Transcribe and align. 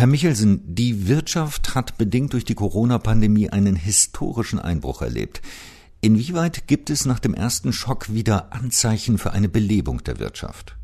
Herr 0.00 0.06
Michelsen, 0.06 0.62
die 0.64 1.10
Wirtschaft 1.10 1.74
hat 1.74 1.98
bedingt 1.98 2.32
durch 2.32 2.46
die 2.46 2.54
Corona-Pandemie 2.54 3.50
einen 3.50 3.76
historischen 3.76 4.58
Einbruch 4.58 5.02
erlebt. 5.02 5.42
Inwieweit 6.00 6.66
gibt 6.66 6.88
es 6.88 7.04
nach 7.04 7.18
dem 7.18 7.34
ersten 7.34 7.74
Schock 7.74 8.08
wieder 8.08 8.46
Anzeichen 8.50 9.18
für 9.18 9.34
eine 9.34 9.50
Belebung 9.50 10.02
der 10.02 10.18
Wirtschaft? 10.18 10.74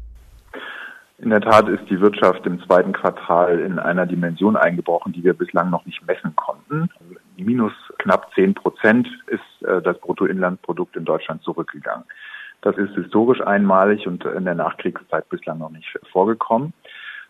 In 1.16 1.30
der 1.30 1.40
Tat 1.40 1.66
ist 1.70 1.88
die 1.88 1.98
Wirtschaft 1.98 2.44
im 2.44 2.60
zweiten 2.66 2.92
Quartal 2.92 3.60
in 3.60 3.78
einer 3.78 4.04
Dimension 4.04 4.54
eingebrochen, 4.54 5.14
die 5.14 5.24
wir 5.24 5.32
bislang 5.32 5.70
noch 5.70 5.86
nicht 5.86 6.06
messen 6.06 6.36
konnten. 6.36 6.90
Minus 7.38 7.72
knapp 7.96 8.30
zehn 8.34 8.52
Prozent 8.52 9.08
ist 9.28 9.66
äh, 9.66 9.80
das 9.80 9.98
Bruttoinlandsprodukt 9.98 10.94
in 10.94 11.06
Deutschland 11.06 11.42
zurückgegangen. 11.42 12.04
Das 12.60 12.76
ist 12.76 12.94
historisch 12.94 13.40
einmalig 13.40 14.06
und 14.06 14.26
in 14.26 14.44
der 14.44 14.54
Nachkriegszeit 14.54 15.26
bislang 15.30 15.58
noch 15.58 15.70
nicht 15.70 15.88
vorgekommen. 16.12 16.74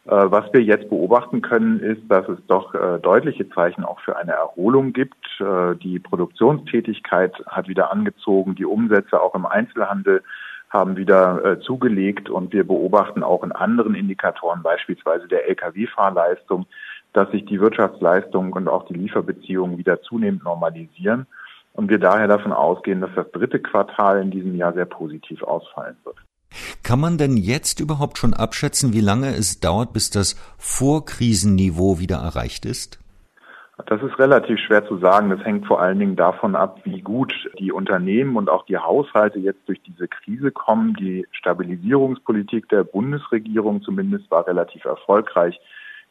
Äh, 0.07 0.31
was 0.31 0.53
wir 0.53 0.63
jetzt 0.63 0.89
beobachten 0.89 1.43
können, 1.43 1.81
ist, 1.81 2.03
dass 2.09 2.29
es 2.29 2.39
doch 2.47 2.75
äh, 2.75 3.01
deutliche 3.01 3.49
Zeichen 3.51 3.85
auch 3.85 3.99
für 4.01 4.17
eine 4.17 4.33
Erholung 4.33 4.93
gibt. 4.93 5.17
Äh, 5.41 5.75
die 5.77 5.99
Produktionstätigkeit 5.99 7.35
hat 7.47 7.67
wieder 7.67 7.91
angezogen, 7.93 8.55
die 8.55 8.67
Umsätze 8.67 9.21
auch 9.21 9.35
im 9.35 9.47
Einzelhandel 9.47 10.23
haben 10.69 10.97
wieder 10.97 11.61
zugelegt 11.61 12.29
und 12.29 12.53
wir 12.53 12.67
beobachten 12.67 13.23
auch 13.23 13.45
in 13.45 13.53
anderen 13.53 13.95
Indikatoren, 13.95 14.65
beispielsweise 14.65 15.29
der 15.29 15.49
Lkw-Fahrleistung, 15.49 16.67
dass 17.13 17.31
sich 17.31 17.47
die 17.47 17.61
Wirtschaftsleistung 17.61 18.53
und 18.53 18.67
auch 18.67 18.85
die 18.87 18.95
Lieferbeziehungen 18.95 19.79
wieder 19.79 20.03
zunehmend 20.03 20.43
normalisieren 20.43 21.29
und 21.73 21.89
wir 21.89 21.99
daher 21.99 22.27
davon 22.27 22.53
ausgehen, 22.53 23.01
dass 23.01 23.15
das 23.15 23.31
dritte 23.31 23.61
Quartal 23.61 24.21
in 24.21 24.33
diesem 24.33 24.57
Jahr 24.57 24.73
sehr 24.73 24.87
positiv 24.87 25.41
ausfallen 25.45 25.97
wird. 26.03 26.17
Kann 26.87 27.01
man 27.01 27.19
denn 27.19 27.37
jetzt 27.37 27.81
überhaupt 27.81 28.17
schon 28.17 28.33
abschätzen, 28.33 28.93
wie 28.93 29.01
lange 29.01 29.35
es 29.35 29.59
dauert, 29.59 29.93
bis 29.93 30.11
das 30.11 30.37
Vorkrisenniveau 30.57 31.99
wieder 31.99 32.19
erreicht 32.19 32.65
ist? 32.65 33.01
Das 33.87 34.01
ist 34.01 34.17
relativ 34.21 34.61
schwer 34.61 34.87
zu 34.87 34.97
sagen. 34.99 35.31
Das 35.31 35.45
hängt 35.45 35.67
vor 35.67 35.81
allen 35.81 35.99
Dingen 35.99 36.15
davon 36.15 36.55
ab, 36.55 36.79
wie 36.85 37.01
gut 37.01 37.35
die 37.59 37.73
Unternehmen 37.73 38.37
und 38.37 38.49
auch 38.49 38.65
die 38.67 38.79
Haushalte 38.79 39.41
jetzt 39.41 39.67
durch 39.67 39.83
diese 39.83 40.07
Krise 40.07 40.53
kommen. 40.53 40.95
Die 40.95 41.27
Stabilisierungspolitik 41.33 42.69
der 42.69 42.85
Bundesregierung 42.85 43.83
zumindest 43.83 44.31
war 44.31 44.47
relativ 44.47 44.85
erfolgreich. 44.85 45.59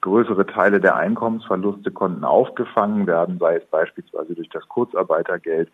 Größere 0.02 0.46
Teile 0.46 0.82
der 0.82 0.98
Einkommensverluste 0.98 1.92
konnten 1.92 2.26
aufgefangen 2.26 3.08
werden, 3.08 3.40
sei 3.40 3.56
es 3.56 3.66
beispielsweise 3.68 4.36
durch 4.36 4.50
das 4.50 4.68
Kurzarbeitergeld 4.68 5.70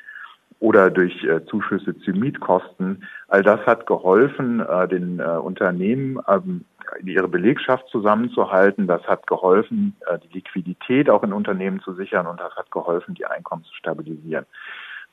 oder 0.61 0.91
durch 0.91 1.23
äh, 1.23 1.43
Zuschüsse 1.45 1.97
zu 1.99 2.11
Mietkosten. 2.11 3.03
All 3.27 3.41
das 3.41 3.59
hat 3.65 3.87
geholfen, 3.87 4.59
äh, 4.61 4.87
den 4.87 5.19
äh, 5.19 5.23
Unternehmen 5.23 6.19
ähm, 6.27 6.65
ihre 7.03 7.27
Belegschaft 7.27 7.87
zusammenzuhalten. 7.89 8.85
Das 8.85 9.01
hat 9.07 9.25
geholfen, 9.25 9.95
äh, 10.05 10.19
die 10.19 10.37
Liquidität 10.37 11.09
auch 11.09 11.23
in 11.23 11.33
Unternehmen 11.33 11.81
zu 11.81 11.93
sichern 11.93 12.27
und 12.27 12.39
das 12.39 12.55
hat 12.55 12.69
geholfen, 12.71 13.15
die 13.15 13.25
Einkommen 13.25 13.63
zu 13.63 13.73
stabilisieren. 13.73 14.45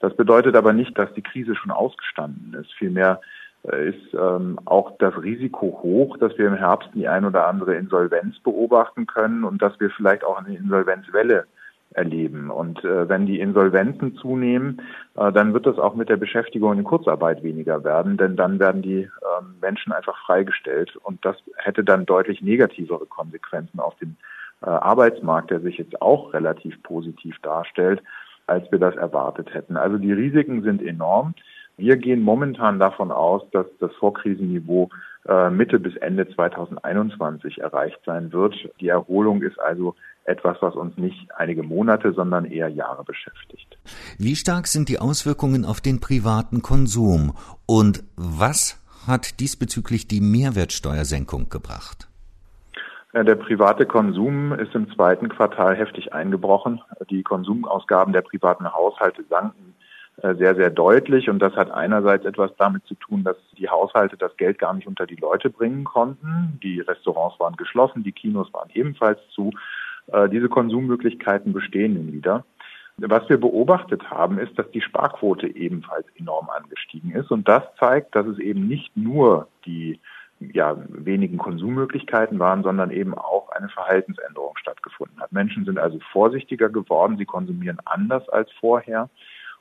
Das 0.00 0.14
bedeutet 0.14 0.54
aber 0.54 0.74
nicht, 0.74 0.96
dass 0.98 1.12
die 1.14 1.22
Krise 1.22 1.56
schon 1.56 1.70
ausgestanden 1.70 2.52
ist. 2.60 2.72
Vielmehr 2.74 3.22
äh, 3.72 3.88
ist 3.88 4.14
ähm, 4.14 4.60
auch 4.66 4.98
das 4.98 5.16
Risiko 5.22 5.80
hoch, 5.82 6.19
dass 6.19 6.36
wir 6.36 6.46
im 6.46 6.56
Herbst 6.56 6.91
die 6.92 7.08
ein 7.08 7.24
oder 7.24 7.46
andere 7.46 7.74
Insolvenz 7.74 8.38
beobachten 8.41 9.06
können 9.06 9.44
und 9.44 9.62
dass 9.62 9.80
wir 9.80 9.88
vielleicht 9.88 10.24
auch 10.24 10.38
eine 10.44 10.54
Insolvenzwelle 10.54 11.46
erleben. 11.98 12.50
Und 12.50 12.84
äh, 12.84 13.08
wenn 13.08 13.27
die 13.27 13.41
Insolvenzen 13.41 14.16
zunehmen, 14.16 14.80
äh, 15.16 15.32
dann 15.32 15.52
wird 15.52 15.66
das 15.66 15.78
auch 15.78 15.94
mit 15.94 16.08
der 16.08 16.16
Beschäftigung 16.16 16.78
in 16.78 16.84
Kurzarbeit 16.84 17.42
weniger 17.42 17.82
werden, 17.84 18.16
denn 18.16 18.36
dann 18.36 18.58
werden 18.58 18.82
die 18.82 19.02
äh, 19.02 19.10
Menschen 19.60 19.92
einfach 19.92 20.16
freigestellt 20.24 20.96
und 20.96 21.24
das 21.24 21.36
hätte 21.56 21.82
dann 21.84 22.06
deutlich 22.06 22.41
negativere 22.41 23.06
Konsequenzen 23.06 23.80
auf 23.80 23.96
den 23.96 24.16
äh, 24.62 24.66
Arbeitsmarkt, 24.66 25.50
der 25.50 25.60
sich 25.60 25.78
jetzt 25.78 26.00
auch 26.00 26.32
relativ 26.32 26.80
positiv 26.82 27.36
darstellt, 27.42 28.00
als 28.46 28.70
wir 28.70 28.78
das 28.78 28.96
erwartet 28.96 29.52
hätten. 29.52 29.76
Also 29.76 29.98
die 29.98 30.12
Risiken 30.12 30.62
sind 30.62 30.80
enorm. 30.80 31.34
Wir 31.76 31.96
gehen 31.96 32.22
momentan 32.22 32.78
davon 32.78 33.12
aus, 33.12 33.42
dass 33.53 33.66
das 33.78 33.92
Vorkrisenniveau 33.97 34.88
äh, 35.28 35.50
Mitte 35.50 35.78
bis 35.78 35.97
Ende 35.97 36.28
2021 36.28 37.59
erreicht 37.59 38.00
sein 38.04 38.32
wird. 38.32 38.54
Die 38.80 38.88
Erholung 38.88 39.42
ist 39.42 39.60
also 39.60 39.94
etwas, 40.28 40.59
was 40.61 40.75
uns 40.75 40.97
nicht 40.97 41.28
einige 41.37 41.62
Monate, 41.62 42.12
sondern 42.12 42.44
eher 42.44 42.69
Jahre 42.69 43.05
beschäftigt. 43.05 43.78
Wie 44.19 44.37
stark 44.37 44.66
sind 44.66 44.89
die 44.89 44.99
Auswirkungen 44.99 45.65
auf 45.65 45.81
den 45.81 46.00
privaten 46.00 46.62
Konsum 46.62 47.34
und 47.66 48.05
was 48.16 48.81
hat 49.06 49.41
diesbezüglich 49.41 50.06
die 50.06 50.21
Mehrwertsteuersenkung 50.21 51.49
gebracht? 51.49 52.09
Der 53.15 53.37
private 53.37 53.87
Konsum 53.87 54.53
ist 54.53 54.75
im 54.75 54.93
zweiten 54.93 55.31
Quartal 55.31 55.75
heftig 55.75 56.12
eingebrochen. 56.12 56.83
Die 57.09 57.22
Konsumausgaben 57.22 58.12
der 58.12 58.21
privaten 58.21 58.71
Haushalte 58.71 59.25
sanken 59.31 59.75
äh, 60.22 60.34
sehr, 60.34 60.56
sehr 60.56 60.71
deutlich. 60.71 61.31
Und 61.31 61.39
das 61.39 61.55
hat 61.55 61.71
einerseits 61.71 62.25
etwas 62.25 62.50
damit 62.59 62.84
zu 62.87 62.95
tun, 62.95 63.22
dass 63.22 63.37
die 63.56 63.69
Haushalte 63.69 64.16
das 64.16 64.37
Geld 64.37 64.59
gar 64.59 64.75
nicht 64.75 64.87
unter 64.87 65.06
die 65.06 65.16
Leute 65.16 65.49
bringen 65.49 65.84
konnten. 65.84 66.59
Die 66.62 66.81
Restaurants 66.81 67.39
waren 67.39 67.56
geschlossen, 67.56 68.03
die 68.03 68.12
Kinos 68.12 68.53
waren 68.53 68.69
ebenfalls 68.75 69.21
zu. 69.31 69.53
Äh, 70.12 70.28
diese 70.28 70.48
Konsummöglichkeiten 70.48 71.52
bestehen 71.52 71.94
nun 71.94 72.12
wieder. 72.12 72.44
Was 73.00 73.28
wir 73.28 73.38
beobachtet 73.38 74.10
haben, 74.10 74.38
ist, 74.38 74.58
dass 74.58 74.69
die 74.72 74.80
Sparquote 74.80 75.46
ebenfalls 75.46 76.06
enorm 76.16 76.48
angestiegen 76.50 77.12
ist. 77.12 77.30
Und 77.30 77.46
das 77.46 77.62
zeigt, 77.78 78.16
dass 78.16 78.26
es 78.26 78.38
eben 78.41 78.66
nicht 78.66 78.97
nur 78.97 79.47
die 79.66 80.00
ja, 80.41 80.76
wenigen 80.88 81.38
Konsummöglichkeiten 81.38 82.38
waren, 82.38 82.62
sondern 82.62 82.91
eben 82.91 83.14
auch 83.14 83.50
eine 83.50 83.68
Verhaltensänderung 83.68 84.56
stattgefunden 84.56 85.20
hat. 85.20 85.32
Menschen 85.32 85.64
sind 85.64 85.78
also 85.78 85.98
vorsichtiger 86.12 86.68
geworden, 86.68 87.16
sie 87.18 87.24
konsumieren 87.24 87.78
anders 87.84 88.28
als 88.28 88.50
vorher. 88.58 89.08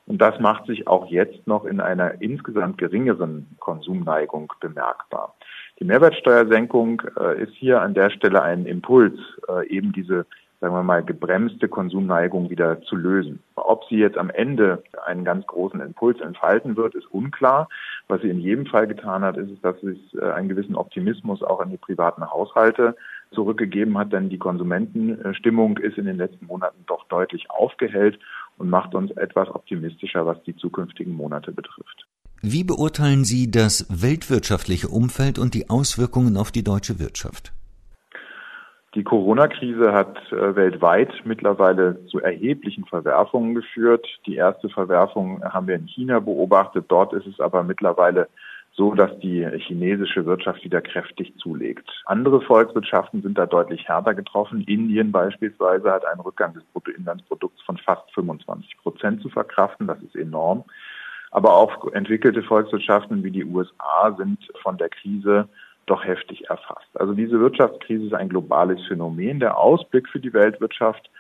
Und 0.07 0.19
das 0.19 0.39
macht 0.39 0.65
sich 0.67 0.87
auch 0.87 1.07
jetzt 1.07 1.45
noch 1.47 1.65
in 1.65 1.81
einer 1.81 2.21
insgesamt 2.21 2.77
geringeren 2.77 3.55
Konsumneigung 3.59 4.53
bemerkbar. 4.59 5.35
Die 5.79 5.85
Mehrwertsteuersenkung 5.85 7.03
äh, 7.19 7.43
ist 7.43 7.53
hier 7.53 7.81
an 7.81 7.93
der 7.93 8.09
Stelle 8.09 8.41
ein 8.41 8.65
Impuls, 8.65 9.19
äh, 9.47 9.67
eben 9.67 9.93
diese, 9.93 10.25
sagen 10.59 10.73
wir 10.73 10.81
mal, 10.81 11.03
gebremste 11.03 11.67
Konsumneigung 11.67 12.49
wieder 12.49 12.81
zu 12.81 12.95
lösen. 12.95 13.43
Ob 13.55 13.83
sie 13.85 13.97
jetzt 13.97 14.17
am 14.17 14.31
Ende 14.31 14.83
einen 15.05 15.23
ganz 15.23 15.45
großen 15.45 15.79
Impuls 15.79 16.19
entfalten 16.19 16.77
wird, 16.77 16.95
ist 16.95 17.05
unklar. 17.11 17.69
Was 18.07 18.21
sie 18.21 18.29
in 18.29 18.39
jedem 18.39 18.65
Fall 18.65 18.87
getan 18.87 19.21
hat, 19.21 19.37
ist, 19.37 19.51
dass 19.63 19.75
es 19.83 19.97
äh, 20.19 20.31
einen 20.31 20.49
gewissen 20.49 20.75
Optimismus 20.75 21.43
auch 21.43 21.59
an 21.59 21.69
die 21.69 21.77
privaten 21.77 22.27
Haushalte 22.27 22.95
zurückgegeben 23.31 23.99
hat, 23.99 24.11
denn 24.11 24.29
die 24.29 24.39
Konsumentenstimmung 24.39 25.77
ist 25.77 25.99
in 25.99 26.05
den 26.05 26.17
letzten 26.17 26.47
Monaten 26.47 26.85
doch 26.87 27.07
deutlich 27.07 27.51
aufgehellt 27.51 28.17
und 28.57 28.71
macht 28.71 28.95
uns 28.95 29.11
etwas 29.11 29.47
optimistischer, 29.49 30.25
was 30.25 30.41
die 30.43 30.55
zukünftigen 30.55 31.13
Monate 31.13 31.51
betrifft. 31.51 32.07
Wie 32.41 32.63
beurteilen 32.63 33.23
Sie 33.23 33.49
das 33.49 33.87
weltwirtschaftliche 33.89 34.89
Umfeld 34.89 35.39
und 35.39 35.55
die 35.55 35.69
Auswirkungen 35.71 36.37
auf 36.37 36.51
die 36.51 36.63
deutsche 36.63 36.99
Wirtschaft? 36.99 37.51
Die 38.93 39.03
Corona-Krise 39.03 39.91
hat 39.91 40.17
äh, 40.31 40.55
weltweit 40.55 41.11
mittlerweile 41.25 42.05
zu 42.07 42.19
erheblichen 42.19 42.85
Verwerfungen 42.85 43.55
geführt. 43.55 44.07
Die 44.27 44.35
erste 44.35 44.69
Verwerfung 44.69 45.43
haben 45.43 45.67
wir 45.67 45.75
in 45.75 45.87
China 45.87 46.19
beobachtet. 46.19 46.85
Dort 46.87 47.13
ist 47.13 47.27
es 47.27 47.39
aber 47.39 47.63
mittlerweile 47.63 48.27
so, 48.77 48.93
dass 48.93 49.09
die 49.19 49.45
chinesische 49.57 50.25
Wirtschaft 50.27 50.63
wieder 50.63 50.81
kräftig 50.81 51.33
zulegt. 51.39 51.89
Andere 52.05 52.41
Volkswirtschaften 52.41 53.23
sind 53.23 53.37
da 53.37 53.47
deutlich 53.47 53.87
härter 53.87 54.13
getroffen. 54.13 54.63
Indien 54.67 55.11
beispielsweise 55.11 55.91
hat 55.91 56.05
einen 56.05 56.21
Rückgang 56.21 56.53
des 56.53 56.63
Bruttoinlandsprodukts 56.73 57.61
von 57.63 57.77
fast 57.77 58.09
25 58.13 58.77
Prozent 58.77 59.21
zu 59.23 59.29
verkraften. 59.29 59.87
Das 59.87 59.99
ist 60.03 60.15
enorm. 60.15 60.63
Aber 61.37 61.53
auch 61.53 61.93
entwickelte 61.93 62.41
Volkswirtschaften 62.41 63.23
wie 63.23 63.29
die 63.29 63.45
USA 63.45 64.15
sind 64.17 64.39
von 64.63 64.75
der 64.79 64.89
Krise 64.89 65.47
doch 65.85 66.03
heftig 66.03 66.49
erfasst. 66.49 66.89
Also 66.95 67.13
diese 67.13 67.39
Wirtschaftskrise 67.39 68.07
ist 68.07 68.15
ein 68.15 68.29
globales 68.29 68.83
Phänomen. 68.87 69.39
Der 69.39 69.55
Ausblick 69.55 70.09
für 70.09 70.19
die 70.19 70.33
Weltwirtschaft 70.33 71.11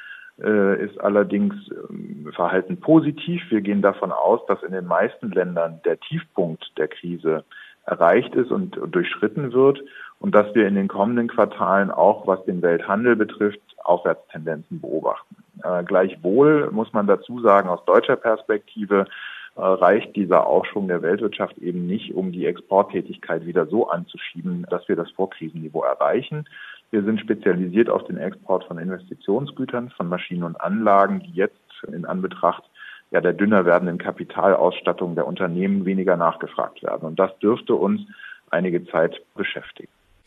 äh, 0.41 0.83
ist 0.83 0.99
allerdings 0.99 1.53
äh, 1.69 2.31
verhalten 2.31 2.79
positiv. 2.79 3.43
Wir 3.51 3.61
gehen 3.61 3.83
davon 3.83 4.11
aus, 4.11 4.43
dass 4.47 4.63
in 4.63 4.71
den 4.71 4.87
meisten 4.87 5.29
Ländern 5.29 5.81
der 5.85 5.99
Tiefpunkt 5.99 6.65
der 6.79 6.87
Krise 6.87 7.43
erreicht 7.85 8.33
ist 8.33 8.49
und 8.49 8.75
durchschritten 8.87 9.53
wird 9.53 9.83
und 10.19 10.33
dass 10.33 10.51
wir 10.55 10.67
in 10.67 10.73
den 10.73 10.87
kommenden 10.87 11.27
Quartalen 11.27 11.91
auch, 11.91 12.25
was 12.25 12.43
den 12.45 12.63
Welthandel 12.63 13.15
betrifft, 13.15 13.61
Aufwärtstendenzen 13.83 14.81
beobachten. 14.81 15.35
Äh, 15.63 15.83
gleichwohl 15.83 16.71
muss 16.71 16.91
man 16.91 17.05
dazu 17.05 17.39
sagen, 17.39 17.69
aus 17.69 17.85
deutscher 17.85 18.15
Perspektive 18.15 19.05
reicht 19.57 20.15
dieser 20.15 20.45
Aufschwung 20.45 20.87
der 20.87 21.01
Weltwirtschaft 21.01 21.57
eben 21.57 21.87
nicht, 21.87 22.13
um 22.13 22.31
die 22.31 22.45
Exporttätigkeit 22.45 23.45
wieder 23.45 23.65
so 23.65 23.89
anzuschieben, 23.89 24.65
dass 24.69 24.87
wir 24.87 24.95
das 24.95 25.09
Vorkrisenniveau 25.11 25.83
erreichen. 25.83 26.45
Wir 26.91 27.03
sind 27.03 27.19
spezialisiert 27.19 27.89
auf 27.89 28.05
den 28.05 28.17
Export 28.17 28.63
von 28.65 28.77
Investitionsgütern, 28.77 29.89
von 29.89 30.07
Maschinen 30.07 30.43
und 30.43 30.61
Anlagen, 30.61 31.21
die 31.21 31.31
jetzt 31.31 31.57
in 31.91 32.05
Anbetracht 32.05 32.63
ja, 33.11 33.21
der 33.21 33.33
dünner 33.33 33.65
werdenden 33.65 33.97
Kapitalausstattung 33.97 35.15
der 35.15 35.27
Unternehmen 35.27 35.85
weniger 35.85 36.17
nachgefragt 36.17 36.83
werden. 36.83 37.07
Und 37.07 37.19
das 37.19 37.37
dürfte 37.39 37.73
uns 37.73 38.01
einige 38.51 38.85
Zeit 38.85 39.21
beschäftigen. 39.35 39.89